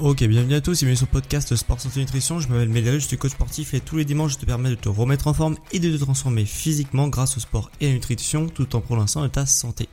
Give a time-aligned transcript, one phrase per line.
[0.00, 2.40] Ok, bienvenue à tous et bienvenue sur le podcast Sport Santé Nutrition.
[2.40, 4.74] Je m'appelle Médéric, je suis coach sportif et tous les dimanches je te permets de
[4.74, 7.94] te remettre en forme et de te transformer physiquement grâce au sport et à la
[7.94, 9.88] nutrition tout en prononçant de ta santé.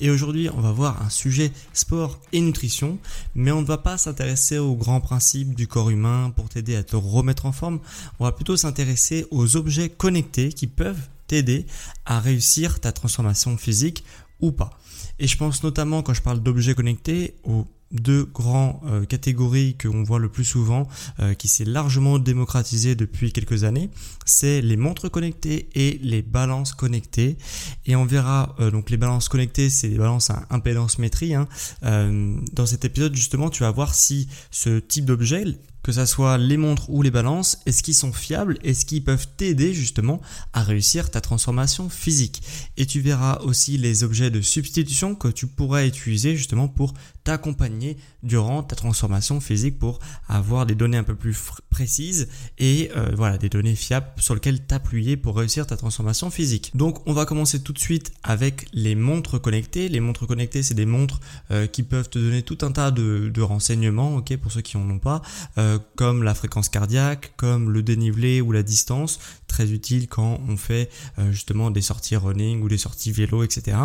[0.00, 2.98] Et aujourd'hui, on va voir un sujet sport et nutrition,
[3.34, 6.82] mais on ne va pas s'intéresser aux grands principes du corps humain pour t'aider à
[6.82, 7.80] te remettre en forme.
[8.20, 11.64] On va plutôt s'intéresser aux objets connectés qui peuvent t'aider
[12.04, 14.04] à réussir ta transformation physique
[14.40, 14.78] ou pas.
[15.18, 19.88] Et je pense notamment quand je parle d'objets connectés aux deux grandes euh, catégories que
[19.88, 20.88] voit le plus souvent,
[21.20, 23.90] euh, qui s'est largement démocratisé depuis quelques années,
[24.24, 27.38] c'est les montres connectées et les balances connectées.
[27.86, 31.34] Et on verra euh, donc les balances connectées, c'est les balances à impédance métrie.
[31.34, 31.48] Hein.
[31.82, 35.44] dans cet épisode justement, tu vas voir si ce type d'objet
[35.88, 39.26] que ça soit les montres ou les balances, est-ce qu'ils sont fiables, est-ce qu'ils peuvent
[39.38, 40.20] t'aider justement
[40.52, 42.42] à réussir ta transformation physique?
[42.76, 46.92] Et tu verras aussi les objets de substitution que tu pourrais utiliser justement pour
[47.24, 49.98] t'accompagner durant ta transformation physique pour
[50.28, 51.36] avoir des données un peu plus
[51.70, 56.72] précises et euh, voilà des données fiables sur lesquelles t'appuyer pour réussir ta transformation physique.
[56.74, 59.88] Donc on va commencer tout de suite avec les montres connectées.
[59.88, 61.20] Les montres connectées c'est des montres
[61.50, 64.90] euh, qui peuvent te donner tout un tas de, renseignements, ok pour ceux qui en
[64.90, 65.22] ont pas.
[65.56, 70.56] Euh, comme la fréquence cardiaque, comme le dénivelé ou la distance, très utile quand on
[70.56, 73.76] fait euh, justement des sorties running ou des sorties vélo, etc.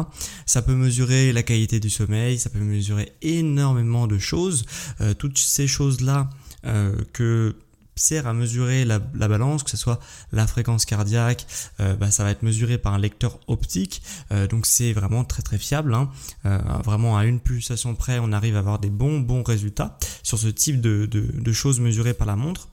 [0.45, 4.65] Ça peut mesurer la qualité du sommeil, ça peut mesurer énormément de choses.
[5.01, 6.29] Euh, toutes ces choses-là
[6.65, 7.55] euh, que
[7.95, 9.99] sert à mesurer la, balance, que ce soit
[10.31, 11.45] la fréquence cardiaque,
[11.79, 15.43] euh, bah, ça va être mesuré par un lecteur optique, euh, donc c'est vraiment très
[15.43, 15.93] très fiable.
[15.93, 16.09] Hein.
[16.45, 20.37] Euh, vraiment à une pulsation près, on arrive à avoir des bons bons résultats sur
[20.37, 22.67] ce type de, de, choses mesurées par la montre.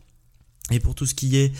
[0.70, 1.53] Et pour tout ce qui est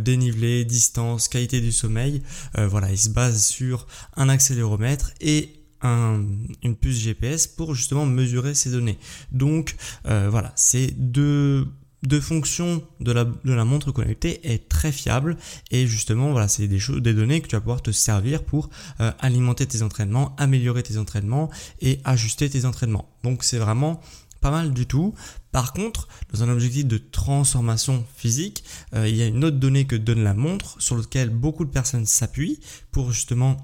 [0.00, 2.22] dénivelé, distance, qualité du sommeil,
[2.54, 5.50] voilà, il se base sur un accéléromètre et
[5.82, 6.24] un,
[6.62, 8.98] une puce GPS pour justement mesurer ces données.
[9.32, 11.66] Donc voilà, c'est deux
[12.06, 15.36] de fonction de la, montre connectée est très fiable
[15.70, 19.66] et justement voilà c'est des données que tu vas pouvoir te servir pour euh, alimenter
[19.66, 21.50] tes entraînements améliorer tes entraînements
[21.80, 24.00] et ajuster tes entraînements donc c'est vraiment
[24.46, 25.12] pas mal du tout
[25.50, 28.62] par contre dans un objectif de transformation physique
[28.94, 31.70] euh, il y a une autre donnée que donne la montre sur laquelle beaucoup de
[31.70, 32.60] personnes s'appuient
[32.92, 33.56] pour justement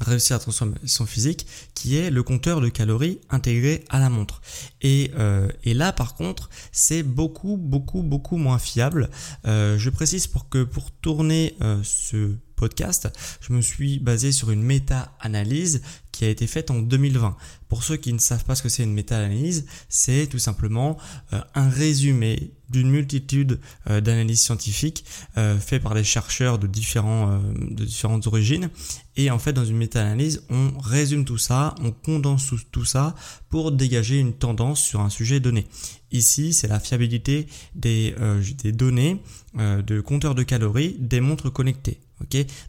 [0.00, 4.40] réussir à transformer son physique, qui est le compteur de calories intégré à la montre.
[4.82, 9.08] Et, euh, là, par contre, c'est beaucoup, beaucoup, beaucoup moins fiable.
[9.46, 13.08] Euh, je précise pour que pour tourner ce podcast,
[13.40, 15.80] je me suis basé sur une méta-analyse
[16.14, 17.36] qui a été faite en 2020.
[17.68, 20.96] Pour ceux qui ne savent pas ce que c'est une méta-analyse, c'est tout simplement
[21.32, 23.60] euh, un résumé d'une multitude
[23.90, 25.04] euh, d'analyses scientifiques
[25.36, 28.70] euh, faites par des chercheurs de, de différentes origines.
[29.16, 33.14] Et en fait, dans une méta-analyse, on résume tout ça, on condense tout, ça
[33.48, 35.66] pour dégager une tendance sur un sujet donné.
[36.14, 38.14] Ici, c'est la fiabilité des,
[38.62, 39.20] des données
[39.54, 42.00] de compteurs de calories des montres connectées.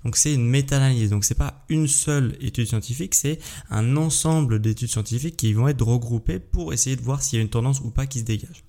[0.03, 1.09] Donc c'est une méta-analyse.
[1.09, 3.39] Donc c'est pas une seule étude scientifique, c'est
[3.69, 7.43] un ensemble d'études scientifiques qui vont être regroupées pour essayer de voir s'il y a
[7.43, 8.63] une tendance ou pas qui se dégage.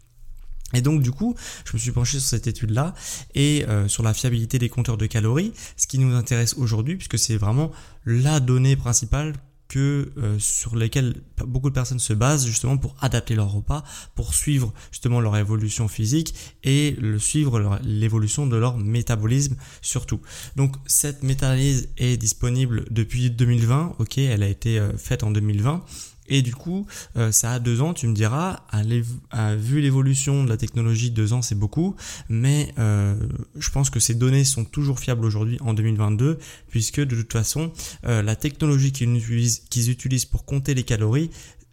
[0.75, 2.95] Et donc du coup, je me suis penché sur cette étude-là
[3.35, 7.19] et euh, sur la fiabilité des compteurs de calories, ce qui nous intéresse aujourd'hui puisque
[7.19, 7.71] c'est vraiment
[8.05, 9.35] la donnée principale
[9.69, 13.85] que euh, sur lesquels beaucoup de personnes se basent justement pour adapter leur repas,
[14.15, 16.35] pour suivre justement leur évolution physique
[16.65, 20.21] et suivre l'évolution de leur métabolisme surtout.
[20.57, 25.85] Donc cette méta-analyse est disponible depuis 2020, ok, elle a été euh, faite en 2020
[26.29, 26.87] Et du coup,
[27.17, 31.33] euh, ça a deux ans, tu me diras, à, vu l'évolution de la technologie, deux
[31.33, 31.97] ans c'est beaucoup,
[32.29, 33.15] mais euh,
[33.57, 36.39] je pense que ces données sont toujours fiables aujourd'hui en 2022,
[36.69, 37.73] puisque de toute façon,
[38.07, 41.31] euh, la technologie qu'ils utilisent, pour compter les calories,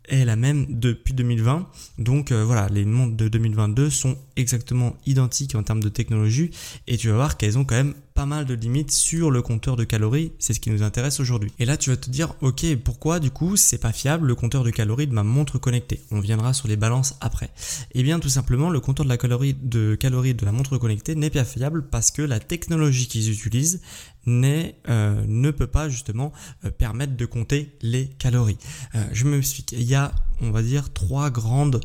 [0.09, 1.65] est la même depuis 2020.
[1.97, 6.51] Donc voilà, les montres de 2022 sont exactement identiques en termes de technologie
[6.87, 9.75] et tu vas voir qu'elles ont quand même pas mal de limites sur le compteur
[9.75, 11.51] de calories, c'est ce qui nous intéresse aujourd'hui.
[11.59, 14.63] Et là tu vas te dire OK, pourquoi du coup c'est pas fiable le compteur
[14.63, 16.01] de calories de ma montre connectée?
[16.11, 17.49] On viendra sur les balances après.
[17.93, 21.15] Eh bien tout simplement le compteur de la calorie de calories de la montre connectée
[21.15, 23.81] n'est pas fiable parce que la technologie qu'ils utilisent
[24.27, 26.31] euh, ne peut pas justement
[26.63, 28.57] euh, permettre de compter les calories.
[28.95, 29.73] Euh, je m'explique.
[29.73, 31.81] Il y a, on va dire, trois grandes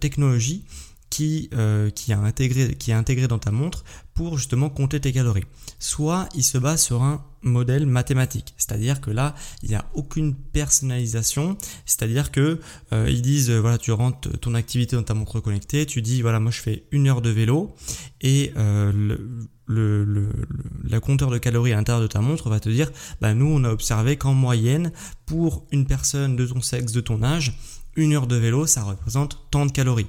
[0.00, 0.64] technologies
[1.10, 1.50] qui,
[1.94, 3.84] qui, a intégré, qui est intégré dans ta montre
[4.18, 5.44] pour justement compter tes calories.
[5.78, 10.34] Soit il se base sur un modèle mathématique, c'est-à-dire que là il n'y a aucune
[10.34, 11.56] personnalisation,
[11.86, 12.58] c'est-à-dire que
[12.90, 16.50] ils disent voilà tu rentres ton activité dans ta montre connectée, tu dis voilà moi
[16.50, 17.76] je fais une heure de vélo
[18.20, 19.38] et le,
[19.68, 22.90] le, le, compteur de calories à l'intérieur de ta montre va te dire,
[23.20, 24.90] bah nous on a observé qu'en moyenne,
[25.26, 27.56] pour une personne de ton sexe, de ton âge,
[27.94, 30.08] une heure de vélo, ça représente tant de calories.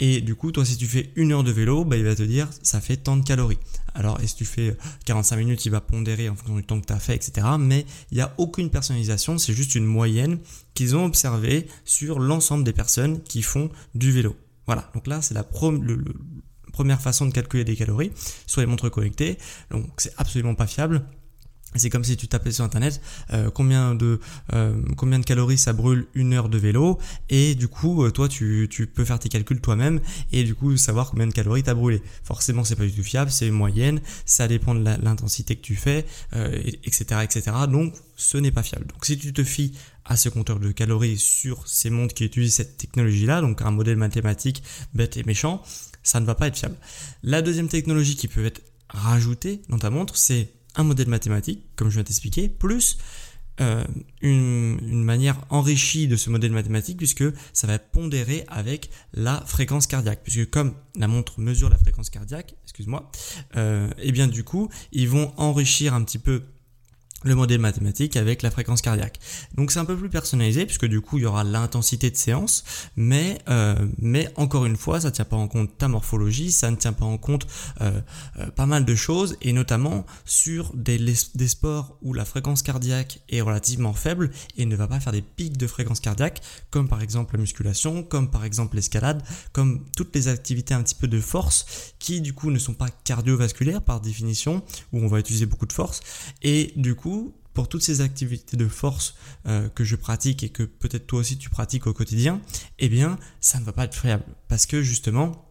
[0.00, 2.22] Et du coup, toi, si tu fais une heure de vélo, bah, il va te
[2.22, 3.58] dire, ça fait tant de calories.
[3.94, 6.86] Alors, et si tu fais 45 minutes, il va pondérer en fonction du temps que
[6.86, 7.46] tu as fait, etc.
[7.58, 10.38] Mais il n'y a aucune personnalisation, c'est juste une moyenne
[10.74, 14.36] qu'ils ont observée sur l'ensemble des personnes qui font du vélo.
[14.66, 15.44] Voilà, donc là, c'est la
[16.72, 18.12] première façon de calculer des calories
[18.46, 19.38] sur les montres connectées.
[19.70, 21.04] Donc c'est absolument pas fiable.
[21.74, 23.00] C'est comme si tu tapais sur internet
[23.32, 24.20] euh, combien de
[24.54, 26.98] euh, combien de calories ça brûle une heure de vélo
[27.28, 30.00] et du coup euh, toi tu, tu, peux faire tes calculs toi-même
[30.32, 32.02] et du coup savoir combien de calories tu as brûlé.
[32.24, 36.06] Forcément c'est pas du tout fiable, c'est moyenne, ça dépend de l'intensité que tu fais,
[36.32, 37.42] etc etc.
[37.70, 38.86] Donc ce n'est pas fiable.
[38.86, 39.72] Donc si tu te fies
[40.06, 43.70] à ce compteur de calories sur ces montres qui utilisent cette technologie là, donc un
[43.70, 44.62] modèle mathématique
[44.94, 45.62] bête et méchant,
[46.02, 46.76] ça ne va pas être fiable.
[47.22, 50.48] La deuxième technologie qui peut être rajoutée dans ta montre, c'est
[50.78, 52.96] un modèle mathématique, comme je viens t'expliquer, plus
[53.60, 53.84] euh,
[54.20, 59.88] une, une, manière enrichie de ce modèle mathématique puisque ça va pondérer avec la fréquence
[59.88, 60.20] cardiaque.
[60.22, 63.10] Puisque comme la montre mesure la fréquence cardiaque, excuse-moi,
[63.56, 66.44] euh, et eh bien du coup, ils vont enrichir un petit peu
[67.24, 69.18] le modèle mathématique avec la fréquence cardiaque.
[69.56, 72.64] Donc c'est un peu plus personnalisé puisque du coup il y aura l'intensité de séance,
[72.96, 76.70] mais euh, mais encore une fois ça ne tient pas en compte ta morphologie, ça
[76.70, 77.46] ne tient pas en compte
[77.80, 78.00] euh,
[78.38, 80.98] euh, pas mal de choses et notamment sur des,
[81.34, 85.22] des sports où la fréquence cardiaque est relativement faible et ne va pas faire des
[85.22, 89.22] pics de fréquence cardiaque comme par exemple la musculation, comme par exemple l'escalade,
[89.52, 91.66] comme toutes les activités un petit peu de force
[91.98, 94.62] qui du coup ne sont pas cardiovasculaires par définition
[94.92, 96.00] où on va utiliser beaucoup de force
[96.42, 97.07] et du coup
[97.54, 99.16] pour toutes ces activités de force
[99.46, 102.40] euh, que je pratique et que peut-être toi aussi tu pratiques au quotidien,
[102.78, 105.48] eh bien, ça ne va pas être fiable parce que justement,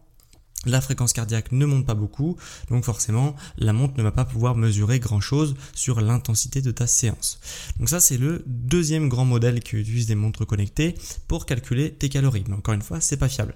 [0.66, 2.36] la fréquence cardiaque ne monte pas beaucoup,
[2.70, 6.86] donc forcément la montre ne va pas pouvoir mesurer grand chose sur l'intensité de ta
[6.86, 7.40] séance.
[7.78, 10.94] Donc ça c'est le deuxième grand modèle qui utilise des montres connectées
[11.28, 12.44] pour calculer tes calories.
[12.48, 13.54] Mais encore une fois, c'est pas fiable.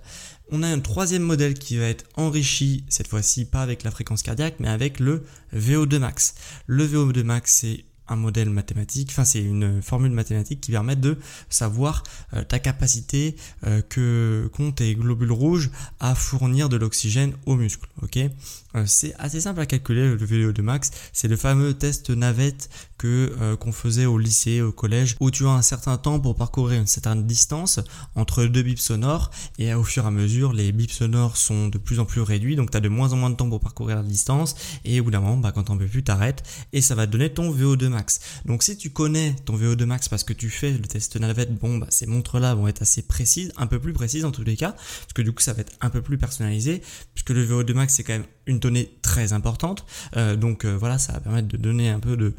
[0.51, 4.23] On a un troisième modèle qui va être enrichi, cette fois-ci pas avec la fréquence
[4.23, 5.25] cardiaque, mais avec le
[5.57, 6.35] VO2 max.
[6.67, 11.19] Le VO2 max c'est un modèle mathématique, enfin c'est une formule mathématique qui permet de
[11.49, 12.03] savoir
[12.35, 15.71] euh, ta capacité euh, que qu'ont tes globules rouges
[16.01, 17.89] à fournir de l'oxygène aux muscles.
[18.03, 20.91] Ok, euh, c'est assez simple à calculer le VO2 max.
[21.13, 22.69] C'est le fameux test navette
[23.03, 26.81] que qu'on faisait au lycée, au collège, où tu as un certain temps pour parcourir
[26.81, 27.81] une certaine distance
[28.15, 31.79] entre deux bips sonores et au fur et à mesure les bips sonores sont de
[31.79, 33.97] plus en plus réduits, donc tu as de moins en moins de temps pour parcourir
[33.97, 34.55] la distance
[34.85, 36.43] et au bout d'un moment, bah, quand t'en peux plus, t'arrêtes
[36.73, 38.21] et ça va te donner ton VO2 max.
[38.45, 41.79] Donc si tu connais ton VO2 max parce que tu fais le test navette, bon
[41.79, 44.73] bah ces montres-là vont être assez précises, un peu plus précises en tous les cas,
[44.73, 46.83] parce que du coup ça va être un peu plus personnalisé,
[47.15, 49.85] puisque le VO2 max c'est quand même une donnée très importante.
[50.17, 52.35] Euh, donc euh, voilà, ça va permettre de donner un peu de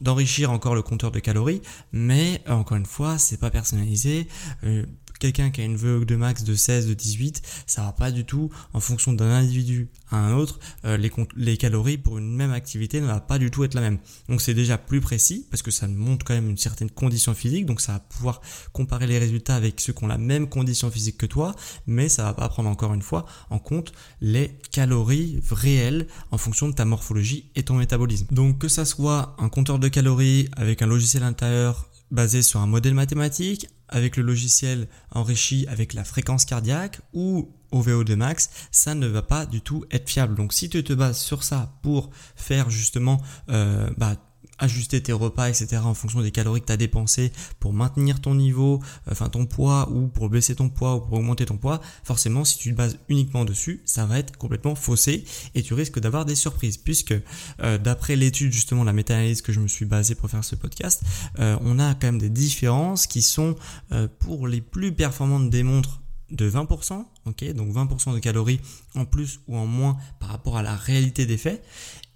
[0.00, 1.62] d'enrichir encore le compteur de calories,
[1.92, 4.28] mais encore une fois, c'est pas personnalisé.
[4.64, 4.84] Euh,
[5.18, 8.24] quelqu'un qui a une VO de max de 16, de 18, ça va pas du
[8.24, 12.52] tout, en fonction d'un individu à un autre, euh, les, les calories pour une même
[12.52, 13.98] activité ne va pas du tout être la même.
[14.28, 17.66] Donc c'est déjà plus précis, parce que ça montre quand même une certaine condition physique,
[17.66, 18.40] donc ça va pouvoir
[18.72, 21.54] comparer les résultats avec ceux qui ont la même condition physique que toi,
[21.86, 26.68] mais ça va pas prendre encore une fois en compte les calories réelles en fonction
[26.68, 28.26] de ta morphologie et ton métabolisme.
[28.30, 32.66] Donc que ça soit un compteur de calories avec un logiciel intérieur basé sur un
[32.66, 38.94] modèle mathématique, avec le logiciel enrichi avec la fréquence cardiaque ou au VO2 max, ça
[38.94, 40.34] ne va pas du tout être fiable.
[40.34, 44.16] Donc si tu te bases sur ça pour faire justement euh, bah,
[44.58, 45.82] ajuster tes repas, etc.
[45.84, 49.90] en fonction des calories que tu as dépensées pour maintenir ton niveau, enfin ton poids
[49.90, 52.98] ou pour baisser ton poids ou pour augmenter ton poids, forcément si tu te bases
[53.08, 55.24] uniquement dessus, ça va être complètement faussé
[55.54, 57.14] et tu risques d'avoir des surprises puisque
[57.62, 61.02] euh, d'après l'étude justement la méta-analyse que je me suis basé pour faire ce podcast,
[61.38, 63.56] euh, on a quand même des différences qui sont
[63.92, 66.00] euh, pour les plus performantes des montres
[66.30, 68.60] de 20%, ok, donc 20% de calories
[68.94, 71.64] en plus ou en moins par rapport à la réalité des faits.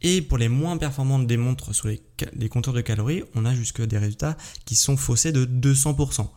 [0.03, 3.83] Et pour les moins performantes des montres sur les, compteurs de calories, on a jusque
[3.83, 6.29] des résultats qui sont faussés de 200%.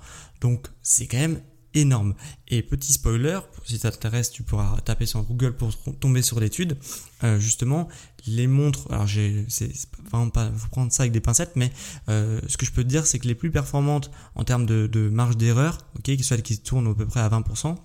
[0.41, 1.41] Donc c'est quand même
[1.73, 2.13] énorme.
[2.47, 6.77] Et petit spoiler, si ça t'intéresse, tu pourras taper sur Google pour tomber sur l'étude.
[7.23, 7.89] Euh, justement,
[8.27, 9.71] les montres, alors j'ai, c'est
[10.09, 11.71] vraiment pas, faut prendre ça avec des pincettes, mais
[12.07, 14.87] euh, ce que je peux te dire, c'est que les plus performantes en termes de,
[14.87, 17.75] de marge d'erreur, ok, qui sont celles qui tournent à peu près à 20%,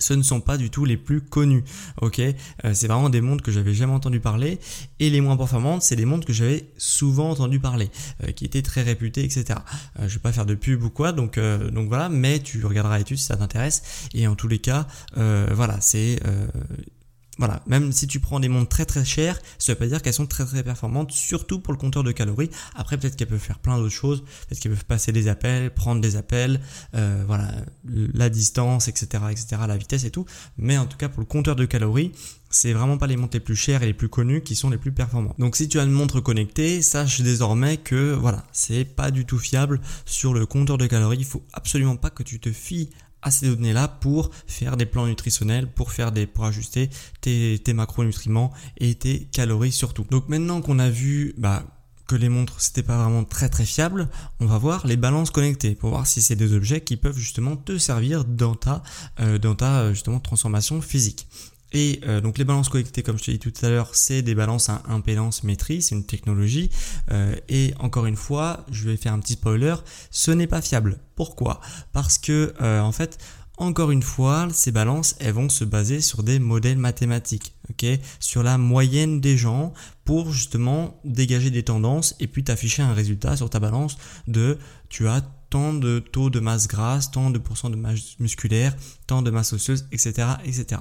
[0.00, 1.62] ce ne sont pas du tout les plus connus.
[2.00, 2.34] Ok, euh,
[2.74, 4.58] c'est vraiment des montres que j'avais jamais entendu parler
[4.98, 7.90] et les moins performantes, c'est des montres que j'avais souvent entendu parler,
[8.24, 9.60] euh, qui étaient très réputées, etc.
[9.98, 12.98] Euh, je vais pas faire de pub ou quoi, donc donc voilà, mais tu regarderas
[12.98, 16.18] l'étude si ça t'intéresse et en tous les cas, voilà, c'est
[17.40, 20.12] voilà, même si tu prends des montres très très chères, ça veut pas dire qu'elles
[20.12, 22.50] sont très très performantes, surtout pour le compteur de calories.
[22.74, 26.02] Après, peut-être qu'elles peuvent faire plein d'autres choses, peut-être qu'elles peuvent passer des appels, prendre
[26.02, 26.60] des appels,
[26.94, 27.50] euh, voilà,
[27.84, 30.26] la distance, etc., etc., la vitesse et tout.
[30.58, 32.12] Mais en tout cas, pour le compteur de calories,
[32.50, 34.76] c'est vraiment pas les montres les plus chères et les plus connues qui sont les
[34.76, 35.38] plus performantes.
[35.38, 39.38] Donc si tu as une montre connectée, sache désormais que voilà, c'est pas du tout
[39.38, 41.18] fiable sur le compteur de calories.
[41.18, 42.90] Il faut absolument pas que tu te fies
[43.22, 47.72] à ces données-là pour faire des plans nutritionnels, pour faire des, pour ajuster tes, tes
[47.72, 50.06] macronutriments et tes calories surtout.
[50.10, 51.64] Donc maintenant qu'on a vu, bah,
[52.10, 54.08] que les montres c'était pas vraiment très très fiable,
[54.40, 57.56] on va voir les balances connectées pour voir si c'est des objets qui peuvent justement
[57.56, 58.82] te servir dans ta
[59.20, 61.28] euh, dans ta euh, justement transformation physique.
[61.72, 64.34] Et euh, donc les balances connectées, comme je te dit tout à l'heure, c'est des
[64.34, 66.70] balances à impédance maîtrise, c'est une technologie.
[67.10, 69.76] Euh, et encore une fois, je vais faire un petit spoiler,
[70.10, 70.98] ce n'est pas fiable.
[71.14, 71.60] Pourquoi?
[71.92, 73.18] Parce que euh, en fait,
[73.56, 77.84] encore une fois, ces balances, elles vont se baser sur des modèles mathématiques, ok,
[78.18, 79.74] sur la moyenne des gens
[80.06, 84.58] pour justement dégager des tendances et puis t'afficher un résultat sur ta balance de
[84.88, 88.74] tu as tant de taux de masse grasse, tant de pourcents de masse musculaire,
[89.06, 90.80] tant de masse osseuse, etc., etc.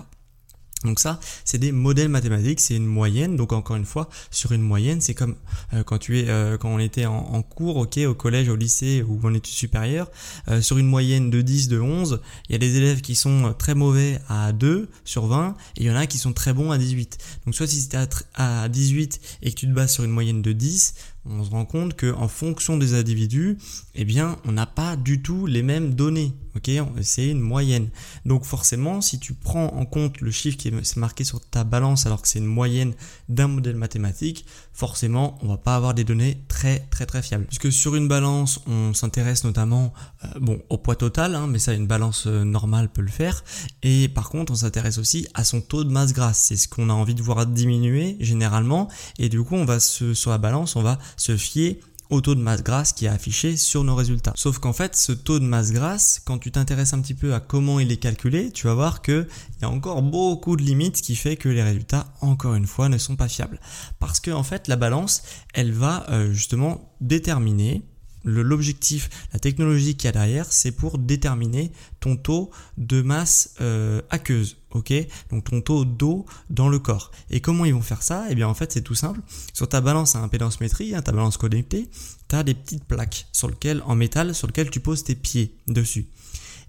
[0.86, 3.36] Donc ça, c'est des modèles mathématiques, c'est une moyenne.
[3.36, 5.36] Donc encore une fois, sur une moyenne, c'est comme
[5.74, 9.03] euh, quand tu es, euh, quand on était en, cours, ok, au collège, au lycée
[9.07, 10.09] ou en études supérieures,
[10.48, 13.53] euh, sur une moyenne de 10, de 11, il y a des élèves qui sont
[13.57, 16.71] très mauvais à 2 sur 20 et il y en a qui sont très bons
[16.71, 17.17] à 18.
[17.45, 20.41] Donc soit si tu à, à 18 et que tu te bases sur une moyenne
[20.41, 20.93] de 10,
[21.25, 23.57] on se rend compte que en fonction des individus,
[23.95, 26.33] eh bien, on n'a pas du tout les mêmes données.
[26.56, 27.89] Ok, c'est une moyenne.
[28.25, 32.06] Donc forcément, si tu prends en compte le chiffre qui est marqué sur ta balance
[32.06, 32.94] alors que c'est une moyenne
[33.27, 37.46] d'un modèle mathématique, forcément, on va pas avoir des données très très très fiables.
[37.46, 41.74] Puisque sur une balance, on s'intéresse notamment euh, bon au poids total, hein, mais ça
[41.74, 43.44] une balance euh, normale peut le faire.
[43.84, 46.39] Et par contre, on s'intéresse aussi à son taux de masse grasse.
[46.39, 48.89] C'est ce qu'on a envie de voir diminuer généralement.
[49.18, 52.35] Et du coup, on va se, sur la balance, on va se fier au taux
[52.35, 54.33] de masse grasse qui est affiché sur nos résultats.
[54.35, 57.39] Sauf qu'en fait, ce taux de masse grasse, quand tu t'intéresses un petit peu à
[57.39, 59.27] comment il est calculé, tu vas voir qu'il
[59.61, 62.97] y a encore beaucoup de limites qui fait que les résultats, encore une fois, ne
[62.97, 63.59] sont pas fiables.
[63.99, 65.23] Parce que en fait, la balance,
[65.53, 67.83] elle va euh, justement déterminer
[68.23, 74.01] l'objectif, la technologie qu'il y a derrière, c'est pour déterminer ton taux de masse euh,
[74.09, 74.93] aqueuse, ok?
[75.29, 77.11] Donc ton taux d'eau dans le corps.
[77.29, 78.25] Et comment ils vont faire ça?
[78.29, 79.21] Eh bien en fait c'est tout simple.
[79.53, 81.89] Sur ta balance à impédance métrie, hein, ta balance connectée,
[82.27, 85.55] tu as des petites plaques sur lesquelles, en métal sur lesquelles tu poses tes pieds
[85.67, 86.07] dessus.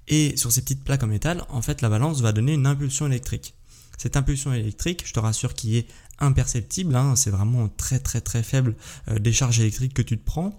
[0.09, 3.07] Et sur ces petites plaques en métal, en fait la balance va donner une impulsion
[3.07, 3.55] électrique.
[3.99, 5.87] Cette impulsion électrique, je te rassure, qui est
[6.21, 8.75] imperceptible, hein, c'est vraiment très très très faible
[9.09, 10.59] euh, des charges électriques que tu te prends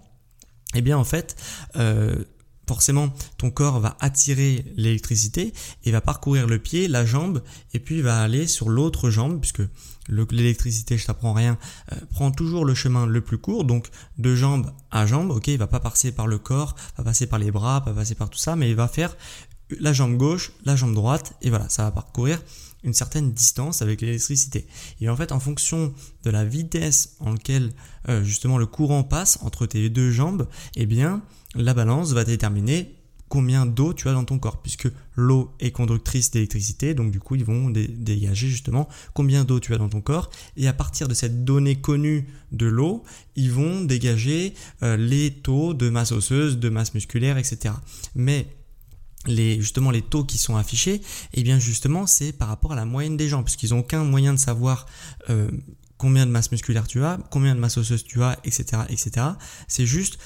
[0.74, 1.36] eh bien en fait,
[1.76, 2.24] euh,
[2.66, 5.52] forcément, ton corps va attirer l'électricité
[5.84, 7.42] et va parcourir le pied, la jambe,
[7.74, 9.62] et puis va aller sur l'autre jambe, puisque
[10.08, 11.58] l'électricité, je t'apprends rien,
[11.92, 13.88] euh, prend toujours le chemin le plus court, donc
[14.18, 17.38] de jambe à jambe, ok, il va pas passer par le corps, va passer par
[17.38, 19.16] les bras, va passer par tout ça, mais il va faire
[19.80, 22.40] la jambe gauche, la jambe droite, et voilà, ça va parcourir
[22.84, 24.66] une certaine distance avec l'électricité.
[25.00, 27.72] Et en fait, en fonction de la vitesse en laquelle
[28.08, 31.22] euh, justement le courant passe entre tes deux jambes, eh bien,
[31.54, 32.96] la balance va déterminer
[33.32, 37.34] combien d'eau tu as dans ton corps, puisque l'eau est conductrice d'électricité, donc du coup
[37.34, 41.14] ils vont dégager justement combien d'eau tu as dans ton corps, et à partir de
[41.14, 46.68] cette donnée connue de l'eau, ils vont dégager euh, les taux de masse osseuse, de
[46.68, 47.74] masse musculaire, etc.
[48.14, 48.48] Mais
[49.26, 51.00] les, justement les taux qui sont affichés, et
[51.34, 54.32] eh bien justement c'est par rapport à la moyenne des gens, puisqu'ils n'ont aucun moyen
[54.32, 54.86] de savoir
[55.30, 55.50] euh,
[55.98, 58.82] combien de masse musculaire tu as, combien de masse osseuse tu as, etc.
[58.88, 59.26] etc.
[59.68, 60.18] C'est juste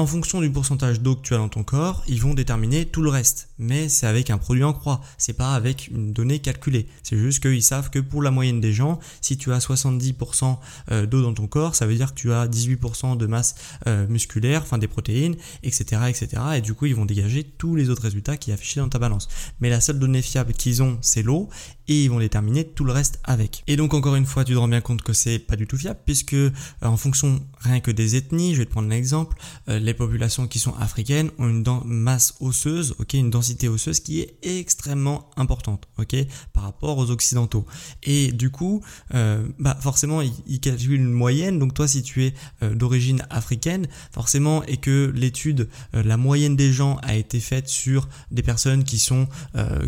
[0.00, 3.02] en fonction du pourcentage d'eau que tu as dans ton corps, ils vont déterminer tout
[3.02, 3.50] le reste.
[3.58, 6.86] Mais c'est avec un produit en croix, c'est pas avec une donnée calculée.
[7.02, 10.56] C'est juste qu'ils savent que pour la moyenne des gens, si tu as 70%
[10.90, 14.06] euh, d'eau dans ton corps, ça veut dire que tu as 18% de masse euh,
[14.08, 16.42] musculaire, enfin des protéines, etc., etc.
[16.56, 19.28] Et du coup, ils vont dégager tous les autres résultats qui affichés dans ta balance.
[19.60, 21.50] Mais la seule donnée fiable qu'ils ont, c'est l'eau,
[21.90, 23.62] et ils vont déterminer tout le reste avec.
[23.66, 25.76] Et donc encore une fois, tu te rends bien compte que c'est pas du tout
[25.76, 29.36] fiable, puisque euh, en fonction rien que des ethnies, je vais te prendre un exemple
[29.66, 34.36] les populations qui sont africaines ont une masse osseuse, ok, une densité osseuse qui est
[34.42, 36.16] extrêmement importante, ok,
[36.52, 37.66] par rapport aux occidentaux.
[38.02, 38.82] Et du coup,
[39.14, 41.58] euh, bah forcément, ils, calculent une moyenne.
[41.58, 46.56] Donc toi, si tu es euh, d'origine africaine, forcément, et que l'étude, euh, la moyenne
[46.56, 49.28] des gens a été faite sur des personnes qui sont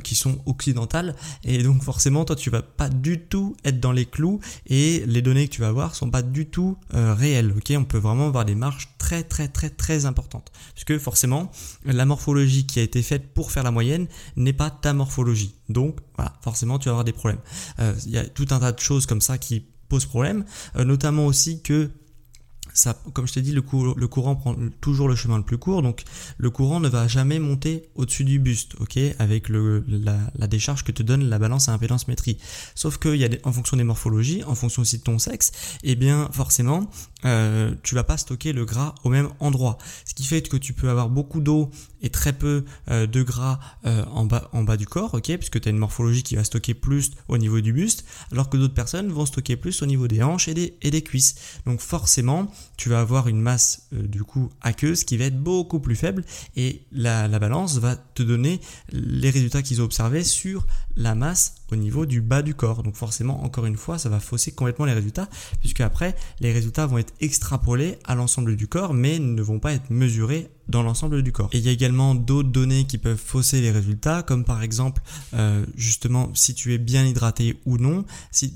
[0.02, 1.82] qui sont occidentales, et donc
[2.26, 5.61] toi, tu vas pas du tout être dans les clous, et les données que tu
[5.61, 7.72] vas avoir sont pas du tout réelles, ok?
[7.76, 10.50] On peut vraiment avoir des marges très très très très importante.
[10.75, 11.50] Puisque forcément,
[11.84, 14.06] la morphologie qui a été faite pour faire la moyenne
[14.37, 15.54] n'est pas ta morphologie.
[15.68, 17.40] Donc voilà, forcément tu vas avoir des problèmes.
[17.78, 20.44] Euh, il y a tout un tas de choses comme ça qui posent problème,
[20.76, 21.90] euh, notamment aussi que
[22.75, 26.05] ça, comme je t'ai dit, le, courant prend toujours le chemin le plus court, donc
[26.38, 30.93] le courant ne va jamais monter au-dessus du buste, ok, avec le, la, décharge que
[30.93, 32.38] te donne la balance à impédance métrie.
[32.75, 35.52] Sauf que y a en fonction des morphologies, en fonction aussi de ton sexe,
[35.83, 36.91] eh bien forcément,
[37.25, 39.79] euh, tu vas pas stocker le gras au même endroit.
[40.05, 41.71] Ce qui fait que tu peux avoir beaucoup d'eau
[42.02, 45.71] et très peu euh, de gras euh, en, bas, du corps, ok, puisque tu as
[45.71, 49.25] une morphologie qui va stocker plus au niveau du buste, alors que d'autres personnes vont
[49.25, 51.37] stocker plus au niveau des hanches et des, et des cuisses.
[51.64, 55.81] Donc forcément, tu vas avoir une masse euh, du coup aqueuse qui va être beaucoup
[55.81, 56.25] plus faible
[56.57, 58.61] et la, la balance va te donner
[58.91, 62.82] les résultats qu'ils ont observés sur la masse au niveau du bas du corps.
[62.82, 65.28] Donc forcément, encore une fois, ça va fausser complètement les résultats,
[65.61, 69.72] puisque après, les résultats vont être extrapolés à l'ensemble du corps, mais ne vont pas
[69.72, 71.49] être mesurés dans l'ensemble du corps.
[71.52, 75.02] Et il y a également d'autres données qui peuvent fausser les résultats, comme par exemple
[75.35, 78.04] euh, justement si tu es bien hydraté ou non,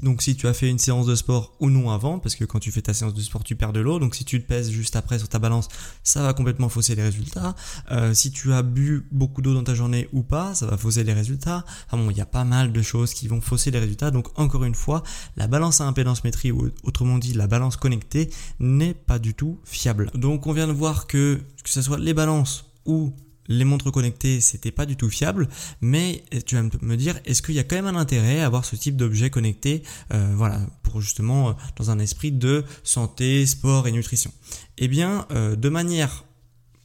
[0.03, 2.59] donc si tu as fait une séance de sport ou non avant, parce que quand
[2.59, 4.71] tu fais ta séance de sport tu perds de l'eau, donc si tu te pèses
[4.71, 5.69] juste après sur ta balance,
[6.03, 7.55] ça va complètement fausser les résultats.
[7.91, 11.05] Euh, si tu as bu beaucoup d'eau dans ta journée ou pas, ça va fausser
[11.05, 11.65] les résultats.
[11.87, 14.27] Enfin bon, il y a pas mal de choses qui vont fausser les résultats, donc
[14.39, 15.03] encore une fois,
[15.37, 19.59] la balance à impédance métrie ou autrement dit la balance connectée n'est pas du tout
[19.65, 20.11] fiable.
[20.15, 23.13] Donc on vient de voir que que ce soit les balances ou
[23.49, 25.49] les montres connectées, c'était pas du tout fiable,
[25.81, 28.65] mais tu vas me dire, est-ce qu'il y a quand même un intérêt à avoir
[28.65, 29.83] ce type d'objet connecté,
[30.13, 34.33] euh, voilà, pour justement euh, dans un esprit de santé, sport et nutrition?
[34.79, 36.25] Eh bien, euh, de manière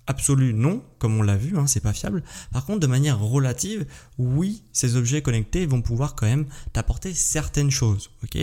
[0.07, 2.23] absolue, non, comme on l'a vu, hein, c'est pas fiable.
[2.51, 3.85] Par contre, de manière relative,
[4.17, 8.37] oui, ces objets connectés vont pouvoir quand même t'apporter certaines choses, ok?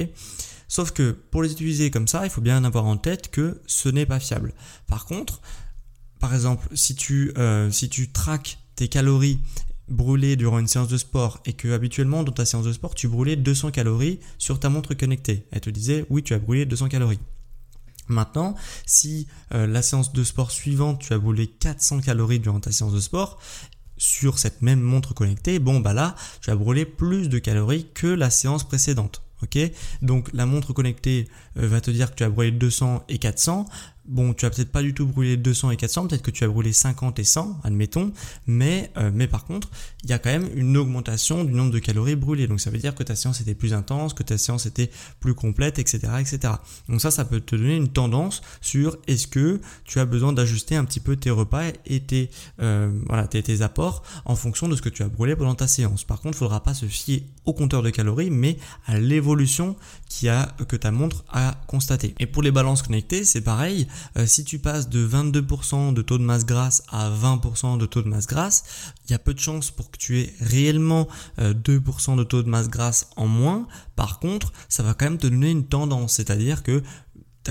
[0.69, 3.89] Sauf que pour les utiliser comme ça, il faut bien avoir en tête que ce
[3.89, 4.53] n'est pas fiable.
[4.87, 5.41] Par contre,
[6.19, 9.41] par exemple, si tu, euh, si tu traques tes calories
[9.89, 13.09] brûlées durant une séance de sport et que habituellement dans ta séance de sport tu
[13.09, 16.89] brûlais 200 calories sur ta montre connectée, elle te disait oui tu as brûlé 200
[16.89, 17.21] calories.
[18.09, 18.55] Maintenant,
[18.87, 22.93] si euh, la séance de sport suivante tu as brûlé 400 calories durant ta séance
[22.93, 23.39] de sport
[23.97, 28.07] sur cette même montre connectée, bon bah là tu as brûlé plus de calories que
[28.07, 29.23] la séance précédente.
[29.41, 29.57] Ok,
[30.03, 31.29] donc la montre connectée
[31.59, 33.67] euh, va te dire que tu as brûlé 200 et 400.
[34.09, 36.49] Bon, tu as peut-être pas du tout brûlé 200 et 400, peut-être que tu as
[36.49, 38.11] brûlé 50 et 100, admettons,
[38.47, 39.69] mais, euh, mais par contre,
[40.03, 42.47] il y a quand même une augmentation du nombre de calories brûlées.
[42.47, 44.91] Donc ça veut dire que ta séance était plus intense, que ta séance était
[45.21, 46.09] plus complète, etc.
[46.21, 46.55] etc.
[46.89, 50.75] Donc ça, ça peut te donner une tendance sur est-ce que tu as besoin d'ajuster
[50.75, 52.31] un petit peu tes repas et tes,
[52.63, 56.05] euh, voilà, tes, apports en fonction de ce que tu as brûlé pendant ta séance.
[56.05, 59.77] Par contre, il faudra pas se fier au compteur de calories, mais à l'évolution
[60.09, 62.15] qui a, que ta montre a constaté.
[62.21, 63.87] Et pour les balances connectées, c'est pareil.
[64.17, 68.03] Euh, si tu passes de 22% de taux de masse grasse à 20% de taux
[68.03, 68.65] de masse grasse,
[69.07, 71.09] il y a peu de chances pour que tu aies réellement
[71.39, 73.67] 2% euh, de taux de masse grasse en moins.
[73.97, 76.83] Par contre, ça va quand même te donner une tendance, c'est-à-dire que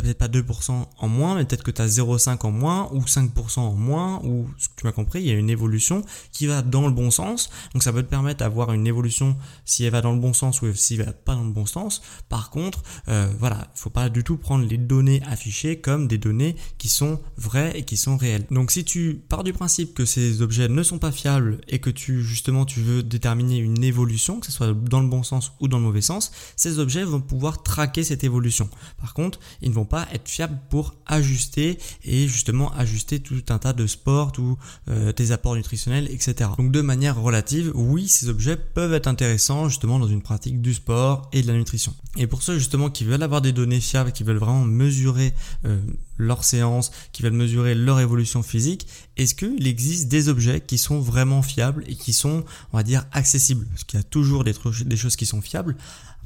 [0.01, 3.59] peut-être pas 2% en moins, mais peut-être que tu as 0,5 en moins ou 5%
[3.59, 6.93] en moins, ou tu m'as compris, il y a une évolution qui va dans le
[6.93, 7.49] bon sens.
[7.73, 10.61] Donc ça peut te permettre d'avoir une évolution si elle va dans le bon sens
[10.61, 12.01] ou si elle va pas dans le bon sens.
[12.29, 16.55] Par contre, euh, voilà, faut pas du tout prendre les données affichées comme des données
[16.77, 18.45] qui sont vraies et qui sont réelles.
[18.51, 21.89] Donc si tu pars du principe que ces objets ne sont pas fiables et que
[21.89, 25.67] tu justement tu veux déterminer une évolution, que ce soit dans le bon sens ou
[25.67, 28.69] dans le mauvais sens, ces objets vont pouvoir traquer cette évolution.
[28.99, 33.57] Par contre, ils ne vont pas être fiables pour ajuster et justement ajuster tout un
[33.57, 34.57] tas de sports, tous
[34.89, 36.51] euh, tes apports nutritionnels, etc.
[36.57, 40.73] Donc de manière relative, oui, ces objets peuvent être intéressants justement dans une pratique du
[40.73, 41.93] sport et de la nutrition.
[42.17, 45.33] Et pour ceux justement qui veulent avoir des données fiables, qui veulent vraiment mesurer
[45.65, 45.79] euh,
[46.17, 50.99] leur séance, qui veulent mesurer leur évolution physique, est-ce qu'il existe des objets qui sont
[50.99, 53.67] vraiment fiables et qui sont, on va dire, accessibles?
[53.67, 55.75] Parce qu'il y a toujours des choses qui sont fiables.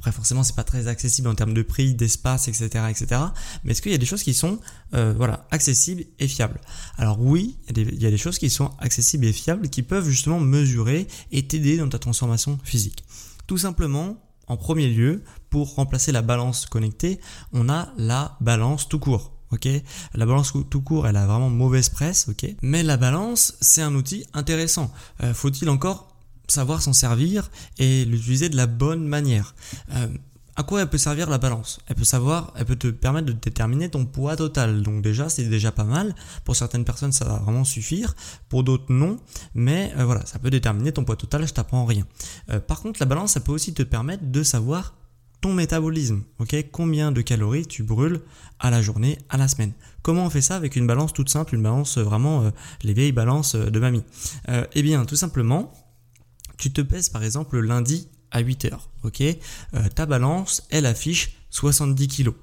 [0.02, 3.20] Après, forcément, c'est pas très accessible en termes de prix, d'espace, etc., etc.
[3.62, 4.58] Mais est-ce qu'il y a des choses qui sont,
[4.94, 6.60] euh, voilà, accessibles et fiables?
[6.98, 10.40] Alors oui, il y, a des, choses qui sont accessibles et fiables qui peuvent justement
[10.40, 13.04] mesurer et t'aider dans ta transformation physique.
[13.46, 14.16] Tout simplement,
[14.48, 17.20] en premier lieu, pour remplacer la balance connectée,
[17.52, 19.68] on a la balance tout court ok?
[20.14, 22.46] La balance tout court, elle a vraiment mauvaise presse, ok?
[22.62, 24.90] Mais la balance, c'est un outil intéressant.
[25.22, 26.11] Euh, faut-il encore
[26.52, 29.54] savoir s'en servir et l'utiliser de la bonne manière
[29.94, 30.06] euh,
[30.54, 31.80] à quoi elle peut servir la balance?
[31.86, 34.82] Elle peut savoir, elle peut te permettre de déterminer ton poids total.
[34.82, 36.14] Donc déjà, c'est déjà pas mal.
[36.44, 38.14] Pour certaines personnes, ça va vraiment suffire.
[38.50, 39.16] Pour d'autres, non.
[39.54, 41.48] Mais euh, voilà, ça peut déterminer ton poids total.
[41.48, 42.06] Je t'apprends rien.
[42.66, 44.92] par contre, la balance, ça peut aussi te permettre de savoir
[45.42, 46.54] ton métabolisme, ok?
[46.70, 48.20] Combien de calories tu brûles
[48.60, 49.72] à la journée, à la semaine?
[50.00, 52.50] Comment on fait ça avec une balance toute simple, une balance euh, vraiment euh,
[52.84, 54.04] les vieilles balances euh, de mamie?
[54.74, 55.72] Eh bien, tout simplement,
[56.58, 59.22] tu te pèses par exemple lundi à 8 heures, ok?
[59.94, 62.34] Ta balance, elle affiche 70 kilos.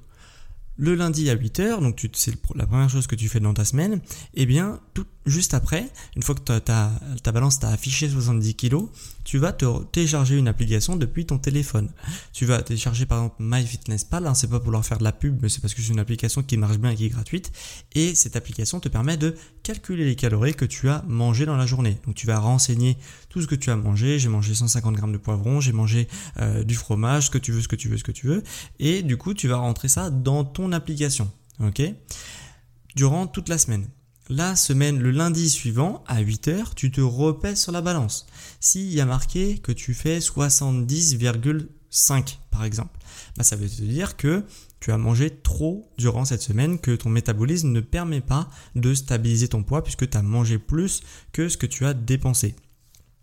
[0.78, 4.00] Le lundi à 8h, donc c'est la première chose que tu fais dans ta semaine,
[4.34, 6.92] eh bien, tout, juste après, une fois que ta,
[7.32, 8.78] balance t'a affiché 70 kg,
[9.24, 11.90] tu vas te télécharger une application depuis ton téléphone.
[12.34, 15.40] Tu vas télécharger par exemple MyFitnessPal, hein, c'est pas pour leur faire de la pub,
[15.42, 17.52] mais c'est parce que c'est une application qui marche bien et qui est gratuite.
[17.94, 21.66] Et cette application te permet de calculer les calories que tu as mangé dans la
[21.66, 21.98] journée.
[22.06, 22.98] Donc tu vas renseigner
[23.30, 24.20] tout ce que tu as mangé.
[24.20, 27.62] J'ai mangé 150 grammes de poivron, j'ai mangé euh, du fromage, ce que tu veux,
[27.62, 28.44] ce que tu veux, ce que tu veux.
[28.80, 31.32] Et du coup, tu vas rentrer ça dans ton application.
[31.60, 31.82] Ok?
[32.96, 33.88] Durant toute la semaine.
[34.32, 38.28] La semaine, le lundi suivant, à 8h, tu te repèses sur la balance.
[38.60, 43.00] S'il y a marqué que tu fais 70,5 par exemple,
[43.36, 44.44] bah, ça veut te dire que
[44.80, 49.48] tu as mangé trop durant cette semaine, que ton métabolisme ne permet pas de stabiliser
[49.48, 52.56] ton poids puisque tu as mangé plus que ce que tu as dépensé.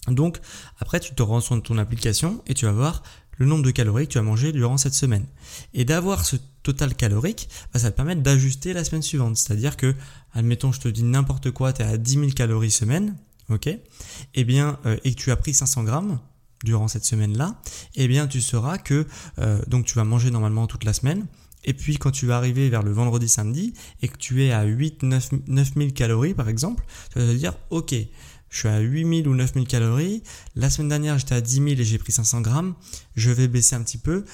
[0.08, 0.40] Donc
[0.80, 3.04] après tu te rends sur ton application et tu vas voir
[3.38, 5.26] le nombre de calories que tu as mangé durant cette semaine.
[5.72, 6.34] Et d'avoir ce
[6.66, 9.36] total calorique, bah, ça te permettre d'ajuster la semaine suivante.
[9.36, 9.94] C'est-à-dire que,
[10.34, 13.16] admettons, je te dis n'importe quoi, tu es à 10 000 calories semaine,
[13.50, 13.68] ok?
[14.34, 16.18] Eh bien, euh, et que tu as pris 500 grammes
[16.64, 17.60] durant cette semaine-là,
[17.94, 19.06] eh bien, tu sauras que,
[19.38, 21.26] euh, donc tu vas manger normalement toute la semaine,
[21.62, 24.64] et puis quand tu vas arriver vers le vendredi samedi et que tu es à
[24.64, 27.92] 8 9 9000 calories par exemple, ça veut dire OK,
[28.48, 30.22] je suis à 8000 ou 9000 calories.
[30.54, 32.74] La semaine dernière, j'étais à 10 000 et j'ai pris 500 grammes.
[33.16, 34.24] Je vais baisser un petit peu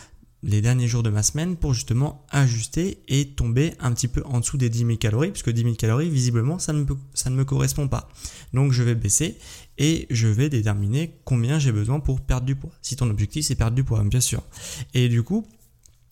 [0.42, 4.40] les derniers jours de ma semaine pour justement ajuster et tomber un petit peu en
[4.40, 7.44] dessous des 10 000 calories, puisque 10 000 calories, visiblement, ça ne, ça ne me
[7.44, 8.08] correspond pas.
[8.52, 9.38] Donc je vais baisser
[9.78, 12.72] et je vais déterminer combien j'ai besoin pour perdre du poids.
[12.82, 14.42] Si ton objectif c'est perdre du poids, bien sûr.
[14.94, 15.46] Et du coup,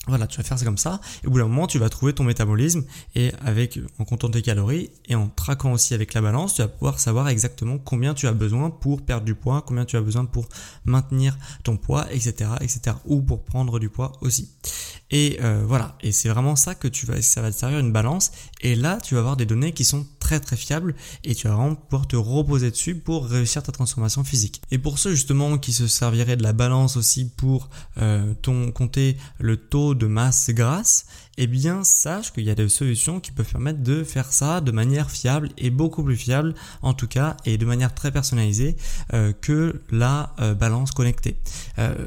[0.06, 2.14] voilà, tu vas faire ça comme ça, et au bout d'un moment, tu vas trouver
[2.14, 2.84] ton métabolisme,
[3.14, 6.68] et avec, en comptant tes calories, et en traquant aussi avec la balance, tu vas
[6.68, 10.24] pouvoir savoir exactement combien tu as besoin pour perdre du poids, combien tu as besoin
[10.24, 10.48] pour
[10.86, 14.48] maintenir ton poids, etc., etc., ou pour prendre du poids aussi.
[15.10, 17.92] Et euh, voilà, et c'est vraiment ça que tu vas, ça va te servir une
[17.92, 18.32] balance,
[18.62, 20.06] et là, tu vas avoir des données qui sont
[20.38, 24.62] très fiables, et tu vas vraiment pouvoir te reposer dessus pour réussir ta transformation physique.
[24.70, 29.16] Et pour ceux justement qui se serviraient de la balance aussi pour euh, ton compter
[29.38, 31.06] le taux de masse grasse,
[31.38, 34.70] eh bien sache qu'il y a des solutions qui peuvent permettre de faire ça de
[34.70, 38.76] manière fiable et beaucoup plus fiable en tout cas et de manière très personnalisée
[39.14, 41.38] euh, que la euh, balance connectée.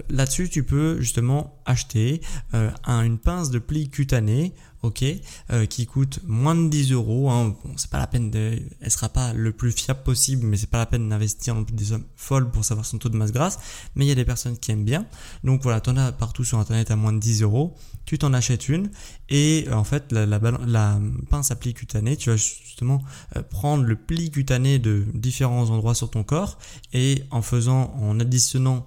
[0.10, 2.22] Là-dessus tu peux justement acheter
[2.54, 5.06] une pince de pli cutané ok,
[5.52, 7.32] euh, qui coûte moins de 10 euros.
[7.32, 7.56] Hein.
[7.64, 10.70] Bon, c'est pas la peine de, elle sera pas le plus fiable possible, mais c'est
[10.70, 13.32] pas la peine d'investir non plus des sommes folles pour savoir son taux de masse
[13.32, 13.60] grasse.
[13.96, 15.08] Mais il y a des personnes qui aiment bien.
[15.44, 17.76] Donc voilà, t'en as partout sur internet à moins de 10 euros.
[18.06, 18.92] Tu t'en achètes une
[19.30, 23.02] et euh, en fait la, pince à pli cutané, tu vas justement
[23.38, 26.58] euh, prendre le pli cutané de différents endroits sur ton corps
[26.92, 28.86] et en faisant, en additionnant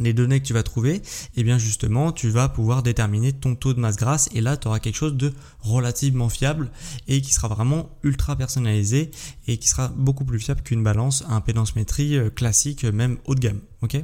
[0.00, 1.02] les données que tu vas trouver,
[1.36, 4.68] eh bien justement, tu vas pouvoir déterminer ton taux de masse grasse et là, tu
[4.68, 6.70] auras quelque chose de relativement fiable
[7.08, 9.10] et qui sera vraiment ultra personnalisé
[9.46, 13.34] et qui sera beaucoup plus fiable qu'une balance à impédance métrie euh, classique, même haut
[13.34, 13.60] de gamme.
[13.82, 14.02] ok?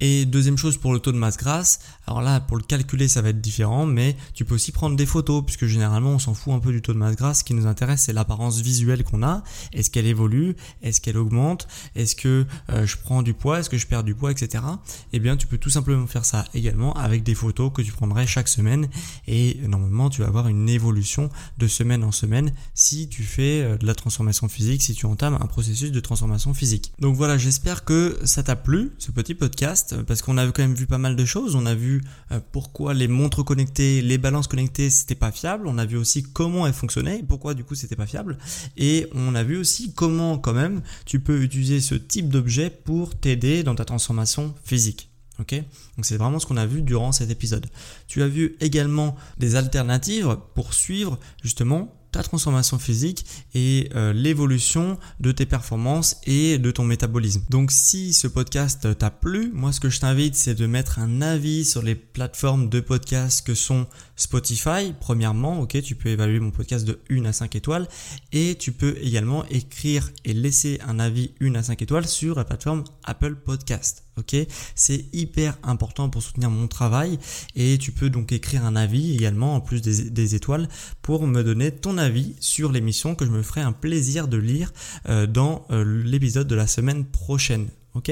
[0.00, 3.22] Et deuxième chose pour le taux de masse grasse, alors là pour le calculer ça
[3.22, 6.52] va être différent, mais tu peux aussi prendre des photos puisque généralement on s'en fout
[6.52, 7.38] un peu du taux de masse grasse.
[7.40, 9.44] Ce qui nous intéresse c'est l'apparence visuelle qu'on a.
[9.72, 10.56] Est-ce qu'elle évolue?
[10.82, 11.68] Est-ce qu'elle augmente?
[11.94, 13.60] Est-ce que euh, je prends du poids?
[13.60, 14.64] Est-ce que je perds du poids, etc.
[15.12, 18.26] Eh bien tu peux tout simplement faire ça également avec des photos que tu prendrais
[18.26, 18.88] chaque semaine
[19.28, 23.76] et normalement tu vas avoir une évolution de semaine en semaine si tu fais euh,
[23.76, 26.92] de la transformation physique, si tu entames un processus de transformation physique.
[26.98, 30.74] Donc voilà, j'espère que ça t'a plu ce petit podcast parce qu'on a quand même
[30.74, 31.54] vu pas mal de choses.
[31.54, 35.66] On a vu euh, pourquoi les montres connectées, les balances connectées, c'était pas fiable.
[35.66, 38.38] On a vu aussi comment elles fonctionnaient, pourquoi du coup c'était pas fiable.
[38.76, 43.14] Et on a vu aussi comment quand même tu peux utiliser ce type d'objet pour
[43.18, 45.10] t'aider dans ta transformation physique.
[45.40, 45.54] Ok?
[45.96, 47.66] Donc c'est vraiment ce qu'on a vu durant cet épisode.
[48.06, 54.98] Tu as vu également des alternatives pour suivre justement ta transformation physique et euh, l'évolution
[55.18, 57.42] de tes performances et de ton métabolisme.
[57.50, 61.20] Donc si ce podcast t'a plu, moi ce que je t'invite c'est de mettre un
[61.22, 66.50] avis sur les plateformes de podcast que sont Spotify, premièrement, ok, tu peux évaluer mon
[66.50, 67.88] podcast de 1 à 5 étoiles
[68.32, 72.44] et tu peux également écrire et laisser un avis 1 à 5 étoiles sur la
[72.44, 74.04] plateforme Apple Podcast.
[74.16, 74.36] Ok,
[74.76, 77.18] c'est hyper important pour soutenir mon travail
[77.56, 80.68] et tu peux donc écrire un avis également en plus des, étoiles
[81.02, 84.72] pour me donner ton avis sur l'émission que je me ferai un plaisir de lire
[85.08, 87.68] euh, dans euh, l'épisode de la semaine prochaine.
[87.94, 88.10] Ok.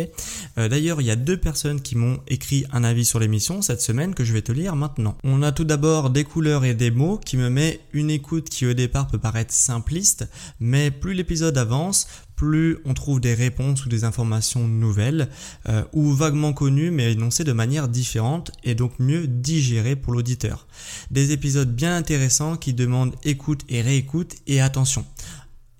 [0.58, 3.80] Euh, d'ailleurs, il y a deux personnes qui m'ont écrit un avis sur l'émission cette
[3.80, 5.18] semaine que je vais te lire maintenant.
[5.24, 8.64] On a tout d'abord des couleurs et des mots qui me met une écoute qui
[8.64, 10.28] au départ peut paraître simpliste,
[10.60, 15.28] mais plus l'épisode avance, plus on trouve des réponses ou des informations nouvelles
[15.68, 20.68] euh, ou vaguement connues mais énoncées de manière différente et donc mieux digérées pour l'auditeur.
[21.10, 25.04] Des épisodes bien intéressants qui demandent écoute et réécoute et attention.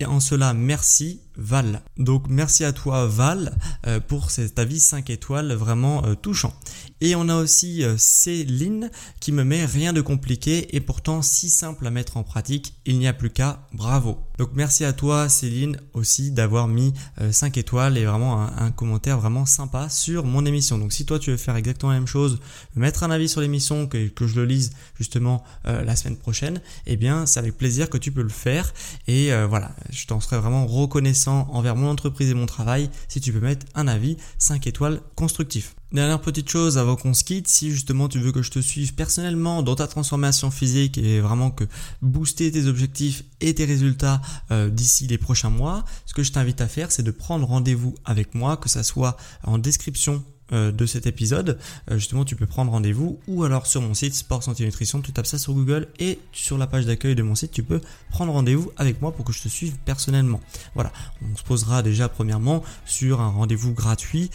[0.01, 1.81] Et en cela, merci Val.
[1.97, 6.53] Donc merci à toi Val euh, pour cet avis 5 étoiles vraiment euh, touchant.
[7.01, 11.49] Et on a aussi euh, Céline qui me met rien de compliqué et pourtant si
[11.49, 14.19] simple à mettre en pratique, il n'y a plus qu'à, bravo.
[14.37, 16.93] Donc merci à toi Céline aussi d'avoir mis
[17.31, 20.77] 5 étoiles et vraiment un, commentaire vraiment sympa sur mon émission.
[20.77, 22.39] Donc si toi tu veux faire exactement la même chose,
[22.75, 26.97] mettre un avis sur l'émission, que, que, je le lise justement la semaine prochaine, eh
[26.97, 28.73] bien c'est avec plaisir que tu peux le faire.
[29.07, 33.31] Et voilà, je t'en serais vraiment reconnaissant envers mon entreprise et mon travail si tu
[33.31, 35.75] peux mettre un avis 5 étoiles constructif.
[35.93, 38.95] Dernière petite chose avant qu'on se quitte, si justement tu veux que je te suive
[38.95, 41.65] personnellement dans ta transformation physique et vraiment que
[42.01, 44.19] booster tes objectifs et tes résultats
[44.51, 47.95] euh, d'ici les prochains mois, ce que je t'invite à faire c'est de prendre rendez-vous
[48.05, 51.57] avec moi, que ça soit en description euh, de cet épisode,
[51.89, 55.13] euh, justement tu peux prendre rendez-vous ou alors sur mon site Sport Santé Nutrition, tu
[55.13, 58.33] tapes ça sur Google et sur la page d'accueil de mon site tu peux prendre
[58.33, 60.41] rendez-vous avec moi pour que je te suive personnellement.
[60.75, 64.29] Voilà, on se posera déjà premièrement sur un rendez-vous gratuit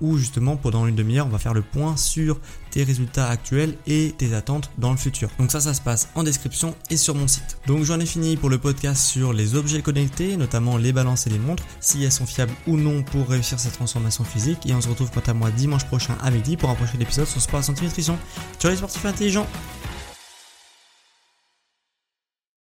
[0.00, 4.14] où justement pendant une demi-heure on va faire le point sur tes résultats actuels et
[4.16, 5.30] tes attentes dans le futur.
[5.38, 7.58] Donc ça ça se passe en description et sur mon site.
[7.66, 11.30] Donc j'en ai fini pour le podcast sur les objets connectés, notamment les balances et
[11.30, 14.80] les montres, si elles sont fiables ou non pour réussir sa transformation physique et on
[14.80, 17.64] se retrouve quant à moi dimanche prochain à midi pour un prochain épisode sur Sport
[17.64, 18.18] Santé Nutrition.
[18.58, 19.46] Ciao les sportifs intelligents